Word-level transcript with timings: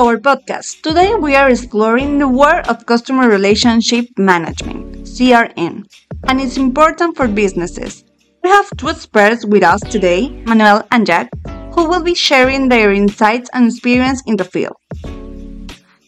Our 0.00 0.16
podcast. 0.16 0.80
Today 0.80 1.14
we 1.14 1.34
are 1.36 1.50
exploring 1.50 2.18
the 2.18 2.26
world 2.26 2.66
of 2.68 2.86
customer 2.86 3.28
relationship 3.28 4.06
management, 4.16 5.04
CRM, 5.04 5.84
and 6.26 6.40
it's 6.40 6.56
important 6.56 7.18
for 7.18 7.28
businesses. 7.28 8.02
We 8.42 8.48
have 8.48 8.74
two 8.78 8.88
experts 8.88 9.44
with 9.44 9.62
us 9.62 9.82
today, 9.82 10.30
Manuel 10.46 10.86
and 10.90 11.04
Jack, 11.04 11.28
who 11.74 11.86
will 11.86 12.02
be 12.02 12.14
sharing 12.14 12.70
their 12.70 12.92
insights 12.92 13.50
and 13.52 13.66
experience 13.66 14.22
in 14.24 14.36
the 14.36 14.44
field. 14.44 14.76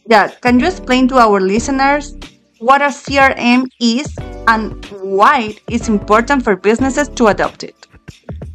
Jack, 0.09 0.41
can 0.41 0.59
you 0.59 0.69
explain 0.69 1.07
to 1.09 1.19
our 1.19 1.39
listeners 1.39 2.17
what 2.61 2.81
a 2.81 2.87
CRM 2.87 3.67
is 3.79 4.09
and 4.49 4.83
why 5.03 5.55
it's 5.69 5.91
important 5.91 6.45
for 6.45 6.57
businesses 6.57 7.11
to 7.11 7.27
adopt 7.27 7.63
it? 7.63 7.82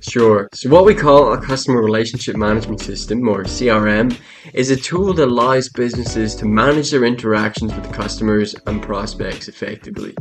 Sure. 0.07 0.47
So, 0.53 0.69
what 0.69 0.85
we 0.85 0.95
call 0.95 1.33
a 1.33 1.41
customer 1.41 1.83
relationship 1.83 2.37
management 2.37 2.79
system, 2.79 3.27
or 3.27 3.43
CRM, 3.43 4.17
is 4.53 4.71
a 4.71 4.75
tool 4.77 5.13
that 5.13 5.27
allows 5.27 5.67
businesses 5.67 6.33
to 6.35 6.45
manage 6.45 6.91
their 6.91 7.03
interactions 7.03 7.75
with 7.75 7.91
customers 7.91 8.55
and 8.67 8.81
prospects 8.81 9.49
effectively. 9.49 10.15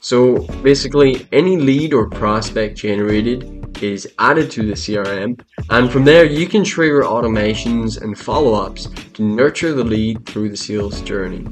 So, 0.00 0.38
basically, 0.62 1.28
any 1.30 1.58
lead 1.58 1.92
or 1.92 2.08
prospect 2.08 2.78
generated 2.78 3.82
is 3.82 4.10
added 4.18 4.50
to 4.52 4.62
the 4.62 4.72
CRM, 4.72 5.38
and 5.68 5.92
from 5.92 6.04
there, 6.04 6.24
you 6.24 6.46
can 6.46 6.64
trigger 6.64 7.02
automations 7.02 8.00
and 8.00 8.18
follow 8.18 8.54
ups 8.54 8.88
to 9.12 9.22
nurture 9.22 9.74
the 9.74 9.84
lead 9.84 10.24
through 10.24 10.48
the 10.48 10.56
sales 10.56 11.02
journey. 11.02 11.46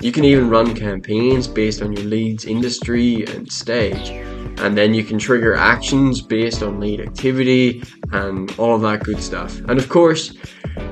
You 0.00 0.10
can 0.10 0.24
even 0.24 0.50
run 0.50 0.74
campaigns 0.74 1.46
based 1.46 1.82
on 1.82 1.92
your 1.92 2.04
lead's 2.04 2.46
industry 2.46 3.24
and 3.26 3.50
stage 3.50 4.35
and 4.58 4.76
then 4.76 4.94
you 4.94 5.04
can 5.04 5.18
trigger 5.18 5.54
actions 5.54 6.22
based 6.22 6.62
on 6.62 6.80
lead 6.80 7.00
activity 7.00 7.82
and 8.12 8.52
all 8.58 8.74
of 8.74 8.82
that 8.82 9.02
good 9.02 9.22
stuff. 9.22 9.58
And 9.68 9.78
of 9.78 9.88
course, 9.88 10.34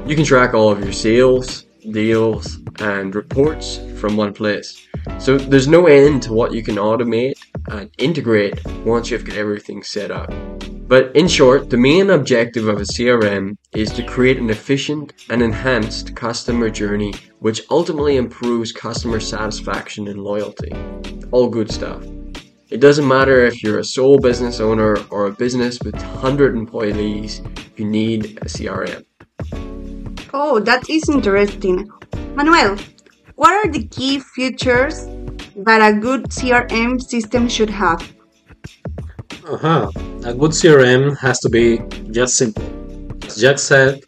you 0.06 0.14
can 0.14 0.24
track 0.24 0.54
all 0.54 0.70
of 0.70 0.82
your 0.82 0.92
sales, 0.92 1.64
deals, 1.90 2.58
and 2.78 3.14
reports 3.14 3.78
from 3.98 4.16
one 4.16 4.32
place. 4.32 4.86
So 5.18 5.38
there's 5.38 5.68
no 5.68 5.86
end 5.86 6.22
to 6.24 6.32
what 6.32 6.52
you 6.52 6.62
can 6.62 6.76
automate 6.76 7.34
and 7.68 7.90
integrate 7.98 8.64
once 8.84 9.10
you've 9.10 9.24
got 9.24 9.36
everything 9.36 9.82
set 9.82 10.10
up. 10.10 10.32
But 10.86 11.16
in 11.16 11.28
short, 11.28 11.70
the 11.70 11.78
main 11.78 12.10
objective 12.10 12.68
of 12.68 12.78
a 12.78 12.84
CRM 12.84 13.56
is 13.74 13.90
to 13.92 14.02
create 14.02 14.38
an 14.38 14.50
efficient 14.50 15.14
and 15.30 15.42
enhanced 15.42 16.14
customer 16.14 16.68
journey 16.68 17.14
which 17.40 17.62
ultimately 17.70 18.16
improves 18.16 18.72
customer 18.72 19.20
satisfaction 19.20 20.08
and 20.08 20.22
loyalty. 20.22 20.72
All 21.30 21.48
good 21.48 21.70
stuff. 21.70 22.04
It 22.74 22.80
doesn't 22.80 23.06
matter 23.06 23.46
if 23.46 23.62
you're 23.62 23.78
a 23.78 23.84
sole 23.84 24.18
business 24.18 24.58
owner 24.58 24.96
or 25.08 25.26
a 25.26 25.30
business 25.30 25.78
with 25.84 25.94
100 25.94 26.56
employees, 26.56 27.40
you 27.76 27.84
need 27.84 28.36
a 28.42 28.46
CRM. 28.46 29.04
Oh, 30.34 30.58
that 30.58 30.90
is 30.90 31.08
interesting. 31.08 31.88
Manuel, 32.34 32.76
what 33.36 33.52
are 33.54 33.70
the 33.70 33.84
key 33.84 34.18
features 34.18 35.06
that 35.54 35.88
a 35.88 35.96
good 35.96 36.24
CRM 36.30 37.00
system 37.00 37.48
should 37.48 37.70
have? 37.70 38.02
Uh-huh. 39.46 39.92
A 40.24 40.34
good 40.34 40.50
CRM 40.50 41.16
has 41.18 41.38
to 41.46 41.48
be 41.48 41.78
just 42.10 42.36
simple. 42.36 42.66
As 43.24 43.36
Jack 43.36 43.60
said, 43.60 44.02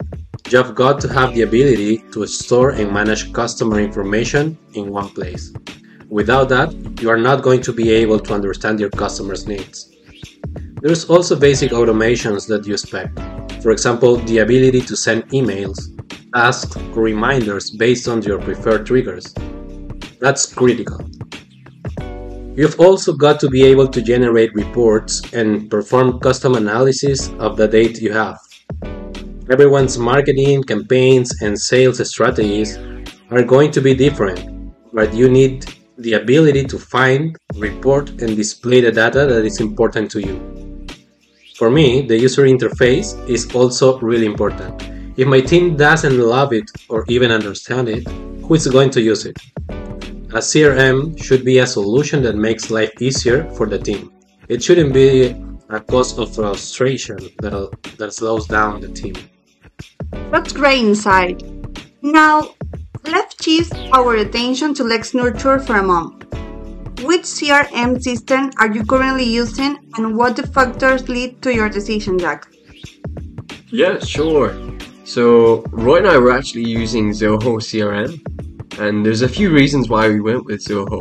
you've 0.51 0.75
got 0.75 0.99
to 0.99 1.07
have 1.07 1.33
the 1.33 1.43
ability 1.43 1.99
to 2.11 2.27
store 2.27 2.71
and 2.71 2.91
manage 2.91 3.31
customer 3.31 3.79
information 3.79 4.57
in 4.73 4.91
one 4.91 5.07
place. 5.07 5.53
Without 6.09 6.47
that, 6.49 6.73
you 7.01 7.09
are 7.09 7.17
not 7.17 7.43
going 7.43 7.61
to 7.61 7.73
be 7.73 7.91
able 7.91 8.19
to 8.19 8.33
understand 8.33 8.79
your 8.79 8.89
customers' 8.89 9.45
needs. 9.45 9.91
There's 10.81 11.09
also 11.09 11.35
basic 11.35 11.71
automations 11.71 12.47
that 12.47 12.65
you 12.65 12.73
expect. 12.73 13.19
For 13.61 13.71
example, 13.71 14.15
the 14.17 14.39
ability 14.39 14.81
to 14.81 14.95
send 14.95 15.27
emails, 15.29 15.77
or 16.95 17.01
reminders 17.01 17.71
based 17.71 18.07
on 18.07 18.21
your 18.21 18.39
preferred 18.39 18.85
triggers. 18.85 19.33
That's 20.19 20.45
critical. 20.53 21.09
You've 22.55 22.79
also 22.79 23.13
got 23.13 23.39
to 23.41 23.49
be 23.49 23.63
able 23.63 23.87
to 23.89 24.01
generate 24.01 24.53
reports 24.53 25.21
and 25.33 25.69
perform 25.69 26.19
custom 26.19 26.55
analysis 26.55 27.29
of 27.39 27.57
the 27.57 27.67
data 27.67 28.01
you 28.01 28.13
have. 28.13 28.39
Everyone's 29.49 29.97
marketing, 29.97 30.63
campaigns, 30.63 31.41
and 31.41 31.59
sales 31.59 32.07
strategies 32.09 32.77
are 33.29 33.43
going 33.43 33.71
to 33.71 33.81
be 33.81 33.93
different, 33.93 34.73
but 34.93 35.13
you 35.13 35.29
need 35.29 35.65
the 35.97 36.13
ability 36.13 36.63
to 36.65 36.77
find, 36.77 37.35
report, 37.55 38.09
and 38.21 38.35
display 38.35 38.81
the 38.81 38.91
data 38.91 39.25
that 39.25 39.45
is 39.45 39.59
important 39.59 40.11
to 40.11 40.21
you. 40.21 40.87
For 41.55 41.71
me, 41.71 42.05
the 42.05 42.17
user 42.17 42.43
interface 42.43 43.17
is 43.27 43.53
also 43.55 43.99
really 43.99 44.27
important. 44.27 44.81
If 45.17 45.27
my 45.27 45.41
team 45.41 45.75
doesn't 45.75 46.19
love 46.19 46.53
it 46.53 46.69
or 46.89 47.03
even 47.07 47.31
understand 47.31 47.89
it, 47.89 48.07
who 48.07 48.53
is 48.53 48.67
going 48.67 48.91
to 48.91 49.01
use 49.01 49.25
it? 49.25 49.37
A 50.29 50.39
CRM 50.39 51.21
should 51.21 51.43
be 51.43 51.57
a 51.59 51.65
solution 51.65 52.21
that 52.21 52.35
makes 52.35 52.69
life 52.69 52.91
easier 53.01 53.49
for 53.55 53.65
the 53.65 53.79
team. 53.79 54.11
It 54.47 54.61
shouldn't 54.61 54.93
be 54.93 55.35
a 55.69 55.79
cause 55.79 56.17
of 56.19 56.35
frustration 56.35 57.17
that, 57.39 57.95
that 57.97 58.13
slows 58.13 58.45
down 58.45 58.81
the 58.81 58.89
team. 58.89 59.15
That's 60.31 60.53
great 60.53 60.79
insight. 60.79 61.41
Now, 62.01 62.53
Let's 63.09 63.41
shift 63.41 63.73
our 63.93 64.15
attention 64.15 64.73
to 64.73 64.83
Let's 64.83 65.13
Nurture 65.13 65.59
for 65.59 65.77
a 65.77 65.83
moment. 65.83 66.25
Which 67.03 67.21
CRM 67.21 68.01
system 68.01 68.51
are 68.59 68.69
you 68.69 68.83
currently 68.83 69.23
using 69.23 69.77
and 69.95 70.17
what 70.17 70.35
the 70.35 70.45
factors 70.45 71.07
lead 71.07 71.41
to 71.43 71.55
your 71.55 71.69
decision, 71.69 72.19
Jack? 72.19 72.47
Yeah, 73.69 73.99
sure. 73.99 74.57
So, 75.05 75.61
Roy 75.71 75.99
and 75.99 76.07
I 76.07 76.17
were 76.17 76.31
actually 76.31 76.67
using 76.67 77.11
Zoho 77.11 77.61
CRM, 77.61 78.19
and 78.79 79.05
there's 79.05 79.21
a 79.21 79.29
few 79.29 79.53
reasons 79.53 79.87
why 79.87 80.09
we 80.09 80.19
went 80.19 80.43
with 80.43 80.59
Zoho. 80.59 80.99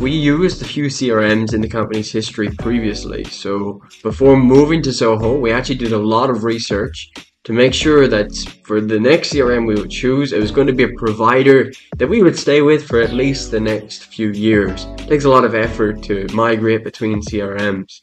We 0.00 0.10
used 0.10 0.60
a 0.60 0.66
few 0.66 0.86
CRMs 0.86 1.54
in 1.54 1.62
the 1.62 1.68
company's 1.68 2.12
history 2.12 2.50
previously, 2.58 3.24
so 3.24 3.80
before 4.02 4.36
moving 4.36 4.82
to 4.82 4.90
Zoho, 4.90 5.40
we 5.40 5.52
actually 5.52 5.76
did 5.76 5.92
a 5.92 5.98
lot 5.98 6.28
of 6.28 6.44
research 6.44 7.10
to 7.48 7.54
make 7.54 7.72
sure 7.72 8.06
that 8.06 8.30
for 8.62 8.78
the 8.78 9.00
next 9.00 9.32
CRM 9.32 9.66
we 9.66 9.74
would 9.74 9.88
choose, 9.88 10.34
it 10.34 10.38
was 10.38 10.50
going 10.50 10.66
to 10.66 10.72
be 10.74 10.82
a 10.82 10.92
provider 10.98 11.72
that 11.96 12.06
we 12.06 12.22
would 12.22 12.38
stay 12.38 12.60
with 12.60 12.86
for 12.86 13.00
at 13.00 13.14
least 13.14 13.50
the 13.50 13.58
next 13.58 14.04
few 14.04 14.28
years. 14.32 14.84
It 14.98 15.08
takes 15.08 15.24
a 15.24 15.30
lot 15.30 15.46
of 15.46 15.54
effort 15.54 16.02
to 16.02 16.26
migrate 16.34 16.84
between 16.84 17.22
CRMs. 17.22 18.02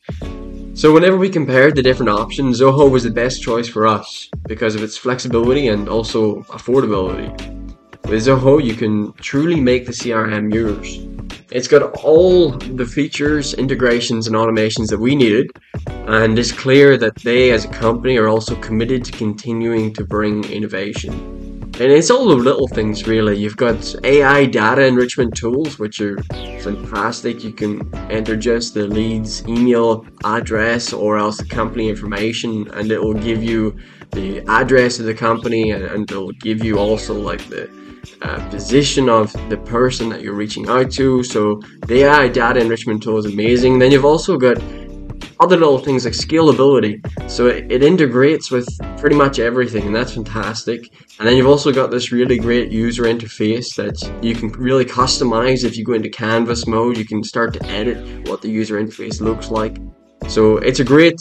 So 0.76 0.92
whenever 0.92 1.18
we 1.18 1.30
compared 1.30 1.76
the 1.76 1.84
different 1.84 2.10
options, 2.10 2.60
Zoho 2.60 2.90
was 2.90 3.04
the 3.04 3.12
best 3.12 3.44
choice 3.44 3.68
for 3.68 3.86
us 3.86 4.32
because 4.48 4.74
of 4.74 4.82
its 4.82 4.98
flexibility 4.98 5.68
and 5.68 5.88
also 5.88 6.42
affordability. 6.46 7.30
With 8.10 8.26
Zoho, 8.26 8.64
you 8.64 8.74
can 8.74 9.14
truly 9.14 9.62
make 9.62 9.86
the 9.86 9.92
CRM 9.92 10.52
yours. 10.52 11.06
It's 11.52 11.68
got 11.68 11.84
all 12.04 12.50
the 12.50 12.86
features, 12.88 13.54
integrations, 13.54 14.26
and 14.26 14.36
automations 14.36 14.88
that 14.88 15.00
we 15.00 15.16
needed, 15.16 15.52
and 16.08 16.38
it's 16.38 16.52
clear 16.52 16.98
that 16.98 17.16
they, 17.16 17.52
as 17.52 17.66
a 17.66 17.70
company, 17.70 18.18
are 18.18 18.28
also 18.28 18.56
committed 18.56 19.04
to 19.06 19.12
continuing 19.12 19.94
to 19.94 20.06
bring 20.06 20.44
innovation. 20.46 21.14
And 21.78 21.92
it's 21.92 22.10
all 22.10 22.30
the 22.30 22.36
little 22.36 22.68
things, 22.70 23.06
really. 23.06 23.38
You've 23.38 23.58
got 23.58 23.96
AI 24.06 24.46
data 24.46 24.86
enrichment 24.86 25.36
tools, 25.36 25.78
which 25.78 26.00
are 26.00 26.18
fantastic. 26.62 27.44
You 27.44 27.52
can 27.52 27.94
enter 28.10 28.38
just 28.38 28.76
the 28.76 28.88
lead's 28.88 29.46
email 29.48 30.06
address 30.24 30.94
or 30.94 31.18
else 31.18 31.38
the 31.38 31.46
company 31.46 31.90
information, 31.90 32.70
and 32.72 32.92
it 32.92 33.02
will 33.02 33.14
give 33.14 33.44
you 33.44 33.76
the 34.12 34.40
address 34.48 35.00
of 35.00 35.06
the 35.06 35.14
company, 35.14 35.72
and, 35.72 35.84
and 35.84 36.10
it'll 36.10 36.32
give 36.34 36.64
you 36.64 36.78
also 36.78 37.14
like 37.14 37.46
the 37.50 37.70
uh, 38.22 38.50
position 38.50 39.10
of 39.10 39.34
the 39.50 39.58
person 39.58 40.08
that 40.10 40.22
you're 40.22 40.34
reaching 40.34 40.70
out 40.70 40.92
to. 40.92 41.24
So 41.24 41.62
the 41.88 42.04
AI 42.04 42.30
data 42.30 42.62
enrichment 42.62 43.04
tool 43.04 43.18
is 43.18 43.26
amazing. 43.26 43.80
Then 43.80 43.92
you've 43.92 44.06
also 44.06 44.38
got 44.38 44.62
other 45.40 45.58
little 45.58 45.80
things 45.80 46.06
like 46.06 46.14
scalability. 46.14 47.00
So 47.30 47.48
it, 47.48 47.72
it, 47.72 47.84
integrates 47.84 48.52
with 48.52 48.68
pretty 48.98 49.16
much 49.16 49.40
everything, 49.40 49.86
and 49.86 49.96
that's 49.96 50.14
fantastic. 50.14 50.92
And 51.20 51.28
then 51.28 51.38
you've 51.38 51.48
also 51.48 51.72
got 51.72 51.92
this 51.92 52.12
really 52.12 52.38
great 52.38 52.72
user 52.72 53.04
interface 53.04 53.76
that 53.76 54.24
you 54.24 54.36
can 54.36 54.50
really 54.50 54.86
customize. 54.86 55.64
If 55.64 55.78
you 55.78 55.84
go 55.84 55.94
into 55.94 56.10
canvas 56.10 56.68
mode, 56.68 56.98
you 56.98 57.06
can 57.06 57.24
start 57.24 57.54
to 57.54 57.66
edit 57.66 58.28
what 58.28 58.42
the 58.42 58.50
user 58.50 58.82
interface 58.82 59.22
looks 59.22 59.50
like. 59.50 59.78
So 60.28 60.58
it's 60.58 60.80
a 60.80 60.84
great 60.84 61.20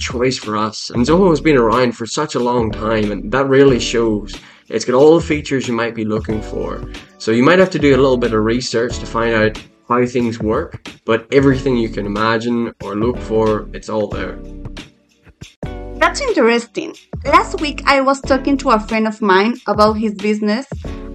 choice 0.00 0.36
for 0.36 0.56
us. 0.56 0.90
And 0.90 1.06
Zoho 1.06 1.30
has 1.30 1.40
been 1.40 1.56
around 1.56 1.92
for 1.92 2.06
such 2.06 2.34
a 2.34 2.40
long 2.40 2.70
time, 2.72 3.12
and 3.12 3.30
that 3.32 3.46
really 3.46 3.78
shows. 3.78 4.34
It's 4.68 4.84
got 4.84 4.94
all 4.94 5.16
the 5.18 5.24
features 5.24 5.68
you 5.68 5.74
might 5.74 5.94
be 5.94 6.04
looking 6.04 6.40
for. 6.42 6.84
So 7.18 7.30
you 7.30 7.42
might 7.42 7.58
have 7.58 7.70
to 7.70 7.78
do 7.78 7.90
a 7.94 8.00
little 8.00 8.16
bit 8.16 8.32
of 8.32 8.44
research 8.44 8.98
to 8.98 9.06
find 9.06 9.34
out 9.34 9.62
how 9.90 10.06
things 10.06 10.38
work, 10.38 10.88
but 11.04 11.26
everything 11.32 11.76
you 11.76 11.88
can 11.88 12.06
imagine 12.06 12.72
or 12.82 12.94
look 12.94 13.18
for, 13.18 13.68
it's 13.74 13.88
all 13.88 14.06
there. 14.06 14.38
That's 15.98 16.20
interesting. 16.20 16.94
Last 17.24 17.60
week 17.60 17.82
I 17.86 18.00
was 18.00 18.20
talking 18.20 18.56
to 18.58 18.70
a 18.70 18.78
friend 18.80 19.08
of 19.08 19.20
mine 19.20 19.56
about 19.66 19.94
his 19.94 20.14
business 20.14 20.66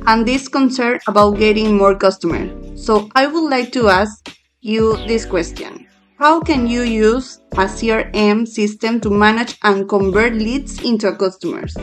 and 0.06 0.28
this 0.28 0.48
concern 0.50 1.00
about 1.08 1.38
getting 1.38 1.78
more 1.78 1.96
customers. 1.96 2.52
So 2.76 3.10
I 3.16 3.28
would 3.28 3.50
like 3.50 3.72
to 3.72 3.88
ask 3.88 4.30
you 4.60 4.98
this 5.08 5.26
question. 5.26 5.88
How 6.20 6.42
can 6.42 6.68
you 6.68 6.82
use 6.82 7.40
a 7.54 7.66
CRM 7.66 8.48
system 8.48 9.00
to 9.02 9.10
manage 9.10 9.58
and 9.64 9.88
convert 9.88 10.34
leads 10.34 10.82
into 10.84 11.14
customers? 11.16 11.76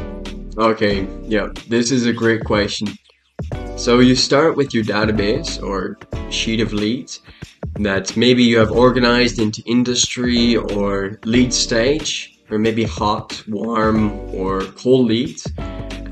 Okay, 0.58 1.08
yeah, 1.22 1.48
this 1.68 1.90
is 1.90 2.04
a 2.04 2.12
great 2.12 2.44
question. 2.44 2.88
So 3.82 3.98
you 3.98 4.14
start 4.14 4.56
with 4.56 4.72
your 4.72 4.84
database 4.84 5.60
or 5.60 5.98
sheet 6.30 6.60
of 6.60 6.72
leads 6.72 7.18
that 7.80 8.16
maybe 8.16 8.44
you 8.44 8.56
have 8.58 8.70
organized 8.70 9.40
into 9.40 9.60
industry 9.66 10.54
or 10.54 11.18
lead 11.24 11.52
stage, 11.52 12.38
or 12.48 12.60
maybe 12.60 12.84
hot, 12.84 13.42
warm, 13.48 14.12
or 14.32 14.62
cold 14.76 15.08
leads. 15.08 15.50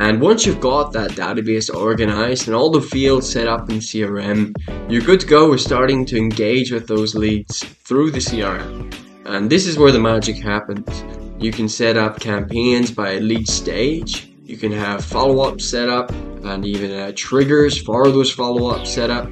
And 0.00 0.20
once 0.20 0.44
you've 0.44 0.60
got 0.60 0.92
that 0.94 1.12
database 1.12 1.72
organized 1.72 2.48
and 2.48 2.56
all 2.56 2.72
the 2.72 2.82
fields 2.82 3.30
set 3.30 3.46
up 3.46 3.70
in 3.70 3.76
CRM, 3.76 4.52
you're 4.90 5.02
good 5.02 5.20
to 5.20 5.26
go 5.28 5.50
with 5.50 5.60
starting 5.60 6.04
to 6.06 6.16
engage 6.16 6.72
with 6.72 6.88
those 6.88 7.14
leads 7.14 7.62
through 7.62 8.10
the 8.10 8.18
CRM. 8.18 8.92
And 9.26 9.48
this 9.48 9.68
is 9.68 9.78
where 9.78 9.92
the 9.92 10.00
magic 10.00 10.38
happens. 10.38 11.04
You 11.38 11.52
can 11.52 11.68
set 11.68 11.96
up 11.96 12.18
campaigns 12.18 12.90
by 12.90 13.18
lead 13.18 13.48
stage, 13.48 14.29
you 14.50 14.56
can 14.56 14.72
have 14.72 15.04
follow 15.04 15.42
up 15.42 15.60
set 15.60 15.88
up, 15.88 16.10
and 16.42 16.66
even 16.66 16.90
uh, 16.90 17.12
triggers 17.14 17.80
for 17.80 18.10
those 18.10 18.32
follow-up 18.32 18.84
set 18.84 19.08
up. 19.08 19.28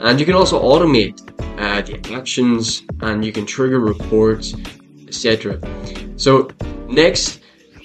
And 0.00 0.18
you 0.18 0.26
can 0.26 0.34
also 0.34 0.60
automate 0.60 1.16
uh, 1.60 1.80
the 1.82 2.12
actions 2.12 2.82
and 3.00 3.24
you 3.24 3.32
can 3.32 3.46
trigger 3.46 3.78
reports, 3.78 4.54
etc. 5.06 5.60
So, 6.16 6.48
next, 6.88 7.40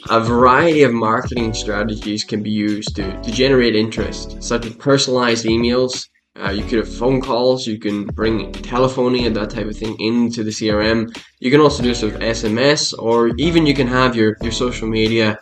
a 0.09 0.19
variety 0.19 0.81
of 0.81 0.93
marketing 0.93 1.53
strategies 1.53 2.23
can 2.23 2.41
be 2.41 2.51
used 2.51 2.95
to, 2.95 3.21
to 3.21 3.31
generate 3.31 3.75
interest, 3.75 4.41
such 4.41 4.65
as 4.65 4.73
personalized 4.73 5.45
emails. 5.45 6.07
Uh, 6.35 6.49
you 6.49 6.63
could 6.63 6.79
have 6.79 6.91
phone 6.91 7.21
calls, 7.21 7.67
you 7.67 7.77
can 7.77 8.05
bring 8.07 8.51
telephony 8.51 9.27
and 9.27 9.35
that 9.35 9.51
type 9.51 9.67
of 9.67 9.77
thing 9.77 9.95
into 9.99 10.43
the 10.43 10.49
CRM. 10.49 11.15
You 11.39 11.51
can 11.51 11.61
also 11.61 11.83
do 11.83 11.93
sort 11.93 12.15
of 12.15 12.21
SMS, 12.21 12.97
or 12.97 13.29
even 13.37 13.67
you 13.67 13.75
can 13.75 13.85
have 13.85 14.15
your, 14.15 14.35
your 14.41 14.51
social 14.51 14.87
media 14.87 15.37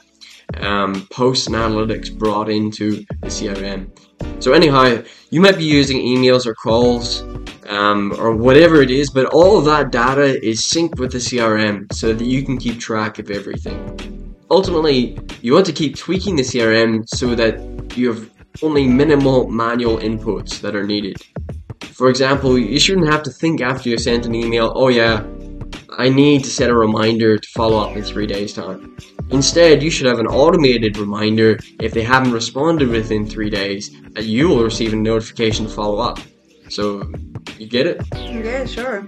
um, 0.59 1.07
posts 1.11 1.47
and 1.47 1.55
analytics 1.55 2.15
brought 2.15 2.49
into 2.49 2.97
the 3.21 3.27
CRM. 3.27 3.89
So 4.41 4.53
anyhow, 4.53 5.03
you 5.29 5.41
might 5.41 5.57
be 5.57 5.65
using 5.65 5.97
emails 5.97 6.45
or 6.45 6.53
calls 6.55 7.21
um, 7.67 8.13
or 8.17 8.35
whatever 8.35 8.81
it 8.81 8.91
is, 8.91 9.09
but 9.09 9.25
all 9.27 9.57
of 9.57 9.65
that 9.65 9.91
data 9.91 10.43
is 10.45 10.61
synced 10.61 10.99
with 10.99 11.11
the 11.11 11.17
CRM 11.17 11.91
so 11.93 12.13
that 12.13 12.25
you 12.25 12.43
can 12.43 12.57
keep 12.57 12.79
track 12.79 13.19
of 13.19 13.29
everything. 13.31 14.35
Ultimately, 14.49 15.17
you 15.41 15.53
want 15.53 15.65
to 15.67 15.73
keep 15.73 15.95
tweaking 15.95 16.35
the 16.35 16.43
CRM 16.43 17.07
so 17.07 17.35
that 17.35 17.97
you 17.97 18.11
have 18.11 18.29
only 18.61 18.87
minimal 18.87 19.49
manual 19.49 19.97
inputs 19.97 20.59
that 20.61 20.75
are 20.75 20.85
needed. 20.85 21.17
For 21.81 22.09
example, 22.09 22.57
you 22.57 22.79
shouldn't 22.79 23.07
have 23.07 23.23
to 23.23 23.31
think 23.31 23.61
after 23.61 23.89
you 23.89 23.97
sent 23.97 24.25
an 24.25 24.35
email, 24.35 24.73
oh 24.75 24.89
yeah, 24.89 25.23
I 25.97 26.09
need 26.09 26.43
to 26.43 26.49
set 26.49 26.69
a 26.69 26.75
reminder 26.75 27.37
to 27.37 27.47
follow 27.49 27.79
up 27.79 27.95
in 27.95 28.03
three 28.03 28.27
days' 28.27 28.53
time. 28.53 28.97
Instead, 29.31 29.81
you 29.81 29.89
should 29.89 30.07
have 30.07 30.19
an 30.19 30.27
automated 30.27 30.97
reminder 30.97 31.57
if 31.79 31.93
they 31.93 32.03
haven't 32.03 32.33
responded 32.33 32.89
within 32.89 33.25
three 33.25 33.49
days 33.49 33.91
that 34.11 34.25
you 34.25 34.49
will 34.49 34.63
receive 34.63 34.91
a 34.93 34.95
notification 34.95 35.65
to 35.65 35.71
follow 35.71 35.99
up. 35.99 36.19
So, 36.69 37.09
you 37.57 37.67
get 37.67 37.87
it? 37.87 38.01
Yeah, 38.15 38.65
sure. 38.65 39.07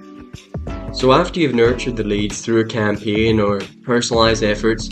So, 0.93 1.11
after 1.11 1.39
you've 1.39 1.55
nurtured 1.55 1.97
the 1.97 2.03
leads 2.03 2.41
through 2.41 2.61
a 2.61 2.65
campaign 2.65 3.39
or 3.39 3.61
personalized 3.83 4.43
efforts, 4.43 4.89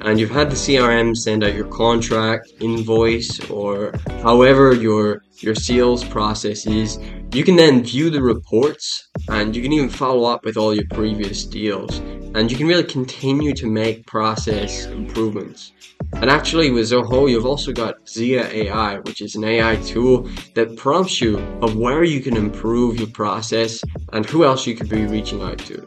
and 0.00 0.18
you've 0.18 0.30
had 0.30 0.50
the 0.50 0.56
CRM 0.56 1.16
send 1.16 1.44
out 1.44 1.54
your 1.54 1.68
contract, 1.68 2.50
invoice, 2.60 3.38
or 3.50 3.92
however 4.22 4.74
your 4.74 5.22
your 5.38 5.54
sales 5.54 6.02
process 6.04 6.66
is, 6.66 6.98
you 7.32 7.44
can 7.44 7.56
then 7.56 7.84
view 7.84 8.10
the 8.10 8.22
reports 8.22 9.10
and 9.28 9.54
you 9.54 9.62
can 9.62 9.72
even 9.72 9.88
follow 9.88 10.24
up 10.24 10.44
with 10.44 10.56
all 10.56 10.74
your 10.74 10.86
previous 10.90 11.44
deals. 11.44 12.00
And 12.34 12.50
you 12.50 12.56
can 12.56 12.66
really 12.66 12.84
continue 12.84 13.52
to 13.54 13.66
make 13.66 14.06
process 14.06 14.86
improvements. 14.86 15.72
And 16.14 16.30
actually, 16.30 16.70
with 16.70 16.90
Zoho, 16.90 17.30
you've 17.30 17.46
also 17.46 17.72
got 17.72 18.08
Zia 18.08 18.46
AI, 18.46 18.98
which 19.00 19.20
is 19.20 19.34
an 19.34 19.44
AI 19.44 19.76
tool 19.76 20.28
that 20.54 20.76
prompts 20.76 21.20
you 21.20 21.38
of 21.60 21.76
where 21.76 22.04
you 22.04 22.20
can 22.20 22.36
improve 22.36 22.98
your 22.98 23.08
process 23.08 23.82
and 24.12 24.24
who 24.24 24.44
else 24.44 24.66
you 24.66 24.74
could 24.74 24.88
be 24.88 25.06
reaching 25.06 25.42
out 25.42 25.58
to. 25.60 25.86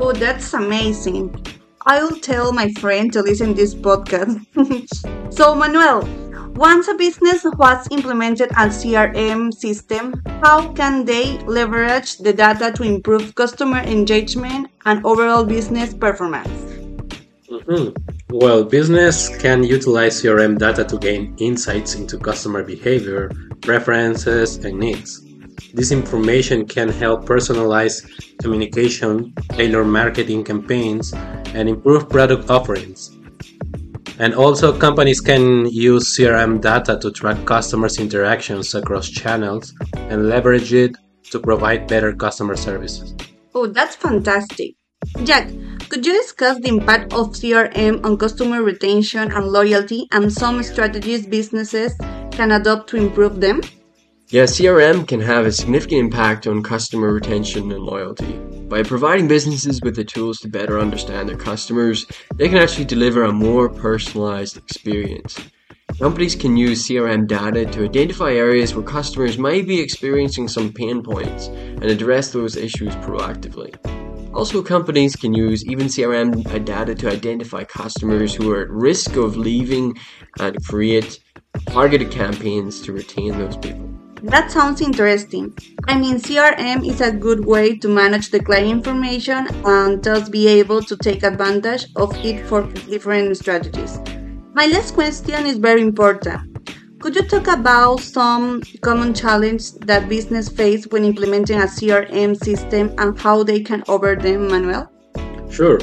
Oh, 0.00 0.12
that's 0.12 0.54
amazing. 0.54 1.34
I'll 1.86 2.16
tell 2.20 2.52
my 2.52 2.70
friend 2.74 3.12
to 3.12 3.22
listen 3.22 3.48
to 3.48 3.54
this 3.54 3.74
podcast. 3.74 4.44
so, 5.32 5.54
Manuel, 5.54 6.02
once 6.58 6.88
a 6.88 6.94
business 6.94 7.46
has 7.62 7.86
implemented 7.92 8.50
a 8.50 8.66
CRM 8.66 9.54
system, 9.54 10.20
how 10.42 10.72
can 10.72 11.04
they 11.04 11.38
leverage 11.46 12.18
the 12.18 12.32
data 12.32 12.72
to 12.72 12.82
improve 12.82 13.32
customer 13.36 13.78
engagement 13.78 14.66
and 14.84 15.06
overall 15.06 15.44
business 15.44 15.94
performance? 15.94 16.50
Mm-hmm. 17.48 17.94
Well, 18.30 18.64
business 18.64 19.30
can 19.38 19.62
utilize 19.62 20.20
CRM 20.20 20.58
data 20.58 20.84
to 20.84 20.98
gain 20.98 21.32
insights 21.38 21.94
into 21.94 22.18
customer 22.18 22.64
behavior, 22.64 23.30
preferences, 23.62 24.56
and 24.56 24.80
needs. 24.80 25.24
This 25.74 25.92
information 25.92 26.66
can 26.66 26.88
help 26.88 27.24
personalize 27.24 28.02
communication, 28.42 29.32
tailor 29.50 29.84
marketing 29.84 30.42
campaigns, 30.42 31.12
and 31.54 31.68
improve 31.68 32.08
product 32.08 32.50
offerings. 32.50 33.17
And 34.18 34.34
also, 34.34 34.76
companies 34.76 35.20
can 35.20 35.66
use 35.66 36.16
CRM 36.16 36.60
data 36.60 36.98
to 37.00 37.10
track 37.12 37.44
customers' 37.44 37.98
interactions 37.98 38.74
across 38.74 39.08
channels 39.08 39.72
and 39.94 40.28
leverage 40.28 40.72
it 40.72 40.96
to 41.30 41.38
provide 41.38 41.86
better 41.86 42.12
customer 42.12 42.56
services. 42.56 43.14
Oh, 43.54 43.66
that's 43.66 43.94
fantastic. 43.94 44.74
Jack, 45.22 45.48
could 45.88 46.04
you 46.04 46.12
discuss 46.12 46.58
the 46.58 46.68
impact 46.68 47.12
of 47.12 47.30
CRM 47.30 48.04
on 48.04 48.16
customer 48.18 48.62
retention 48.62 49.30
and 49.30 49.46
loyalty 49.46 50.08
and 50.10 50.32
some 50.32 50.62
strategies 50.64 51.24
businesses 51.24 51.94
can 52.32 52.50
adopt 52.50 52.90
to 52.90 52.96
improve 52.96 53.40
them? 53.40 53.60
Yeah, 54.30 54.42
CRM 54.42 55.08
can 55.08 55.20
have 55.20 55.46
a 55.46 55.52
significant 55.52 56.00
impact 56.00 56.46
on 56.46 56.62
customer 56.62 57.14
retention 57.14 57.72
and 57.72 57.82
loyalty. 57.82 58.34
By 58.68 58.82
providing 58.82 59.26
businesses 59.26 59.80
with 59.82 59.96
the 59.96 60.04
tools 60.04 60.36
to 60.40 60.48
better 60.48 60.78
understand 60.78 61.30
their 61.30 61.38
customers, 61.38 62.04
they 62.34 62.46
can 62.46 62.58
actually 62.58 62.84
deliver 62.84 63.24
a 63.24 63.32
more 63.32 63.70
personalized 63.70 64.58
experience. 64.58 65.40
Companies 65.98 66.34
can 66.34 66.58
use 66.58 66.86
CRM 66.86 67.26
data 67.26 67.64
to 67.64 67.84
identify 67.84 68.34
areas 68.34 68.74
where 68.74 68.84
customers 68.84 69.38
may 69.38 69.62
be 69.62 69.80
experiencing 69.80 70.46
some 70.46 70.74
pain 70.74 71.02
points 71.02 71.46
and 71.46 71.84
address 71.84 72.30
those 72.30 72.54
issues 72.54 72.94
proactively. 72.96 73.74
Also, 74.34 74.62
companies 74.62 75.16
can 75.16 75.32
use 75.32 75.64
even 75.64 75.86
CRM 75.86 76.44
data 76.66 76.94
to 76.94 77.10
identify 77.10 77.64
customers 77.64 78.34
who 78.34 78.52
are 78.52 78.60
at 78.60 78.68
risk 78.68 79.16
of 79.16 79.38
leaving 79.38 79.98
and 80.38 80.62
create 80.66 81.18
targeted 81.70 82.10
campaigns 82.10 82.82
to 82.82 82.92
retain 82.92 83.32
those 83.38 83.56
people. 83.56 83.87
That 84.22 84.50
sounds 84.50 84.80
interesting. 84.80 85.56
I 85.86 85.96
mean, 85.96 86.16
CRM 86.16 86.86
is 86.86 87.00
a 87.00 87.12
good 87.12 87.44
way 87.44 87.76
to 87.78 87.88
manage 87.88 88.30
the 88.30 88.40
client 88.40 88.70
information 88.70 89.46
and 89.64 90.02
thus 90.02 90.28
be 90.28 90.48
able 90.48 90.82
to 90.82 90.96
take 90.96 91.22
advantage 91.22 91.86
of 91.94 92.14
it 92.24 92.44
for 92.46 92.62
different 92.88 93.36
strategies. 93.36 93.98
My 94.54 94.66
last 94.66 94.94
question 94.94 95.46
is 95.46 95.58
very 95.58 95.82
important. 95.82 96.58
Could 96.98 97.14
you 97.14 97.22
talk 97.22 97.46
about 97.46 98.00
some 98.00 98.60
common 98.80 99.14
challenges 99.14 99.74
that 99.86 100.08
business 100.08 100.48
face 100.48 100.84
when 100.88 101.04
implementing 101.04 101.60
a 101.60 101.66
CRM 101.66 102.36
system 102.42 102.92
and 102.98 103.16
how 103.16 103.44
they 103.44 103.60
can 103.60 103.84
overcome, 103.86 104.24
them, 104.24 104.48
Manuel? 104.48 104.90
Sure. 105.48 105.78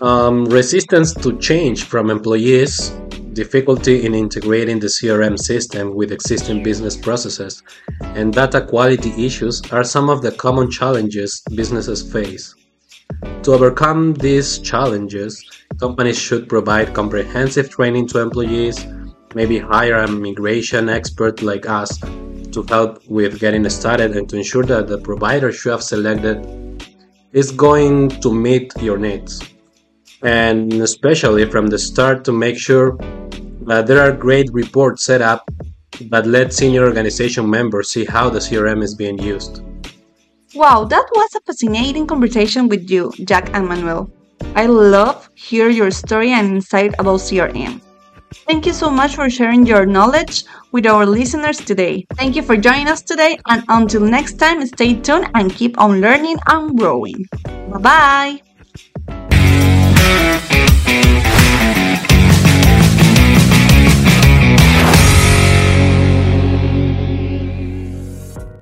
Um, 0.00 0.44
resistance 0.44 1.12
to 1.12 1.36
change 1.38 1.82
from 1.82 2.08
employees, 2.08 2.92
difficulty 3.38 4.04
in 4.04 4.16
integrating 4.16 4.80
the 4.80 4.88
CRM 4.88 5.38
system 5.38 5.94
with 5.94 6.10
existing 6.10 6.64
business 6.64 6.96
processes, 6.96 7.62
and 8.16 8.32
data 8.32 8.60
quality 8.60 9.12
issues 9.26 9.62
are 9.70 9.84
some 9.84 10.10
of 10.10 10.22
the 10.22 10.32
common 10.32 10.68
challenges 10.68 11.40
businesses 11.54 12.00
face. 12.12 12.44
To 13.44 13.52
overcome 13.52 14.14
these 14.14 14.58
challenges, 14.58 15.32
companies 15.78 16.18
should 16.18 16.48
provide 16.48 16.94
comprehensive 16.94 17.70
training 17.70 18.08
to 18.08 18.18
employees, 18.26 18.76
maybe 19.36 19.58
hire 19.58 20.00
a 20.02 20.08
migration 20.08 20.88
expert 20.88 21.40
like 21.40 21.66
us 21.80 21.90
to 22.54 22.60
help 22.68 22.92
with 23.08 23.38
getting 23.38 23.68
started 23.68 24.16
and 24.16 24.28
to 24.30 24.36
ensure 24.36 24.64
that 24.64 24.88
the 24.88 24.98
provider 24.98 25.50
you 25.50 25.70
have 25.70 25.84
selected 25.84 26.38
is 27.32 27.52
going 27.52 28.08
to 28.22 28.34
meet 28.34 28.72
your 28.80 28.98
needs. 28.98 29.32
And 30.22 30.72
especially 30.72 31.48
from 31.48 31.68
the 31.68 31.78
start 31.78 32.24
to 32.24 32.32
make 32.32 32.58
sure 32.58 32.98
but 33.68 33.86
there 33.86 34.00
are 34.00 34.12
great 34.12 34.48
reports 34.52 35.04
set 35.04 35.20
up 35.22 35.44
But 36.10 36.26
let 36.26 36.52
senior 36.54 36.84
organization 36.86 37.50
members 37.50 37.90
see 37.90 38.04
how 38.06 38.30
the 38.30 38.40
CRM 38.40 38.82
is 38.82 38.94
being 38.94 39.18
used. 39.18 39.62
Wow, 40.54 40.84
that 40.84 41.06
was 41.14 41.34
a 41.34 41.40
fascinating 41.46 42.06
conversation 42.06 42.68
with 42.68 42.90
you, 42.90 43.12
Jack 43.24 43.50
and 43.54 43.68
Manuel. 43.68 44.10
I 44.54 44.66
love 44.66 45.28
hear 45.34 45.68
your 45.68 45.90
story 45.90 46.32
and 46.32 46.56
insight 46.56 46.94
about 46.98 47.20
CRM. 47.20 47.80
Thank 48.48 48.66
you 48.66 48.72
so 48.72 48.90
much 48.90 49.16
for 49.16 49.30
sharing 49.30 49.66
your 49.66 49.86
knowledge 49.86 50.44
with 50.72 50.86
our 50.86 51.06
listeners 51.06 51.58
today. 51.58 52.06
Thank 52.16 52.36
you 52.36 52.42
for 52.42 52.56
joining 52.56 52.88
us 52.88 53.02
today, 53.02 53.38
and 53.48 53.64
until 53.68 54.02
next 54.02 54.38
time, 54.38 54.64
stay 54.66 54.94
tuned 54.94 55.28
and 55.34 55.52
keep 55.52 55.78
on 55.78 56.00
learning 56.00 56.38
and 56.48 56.76
growing. 56.78 57.26
Bye 57.70 57.78
bye. 57.82 58.40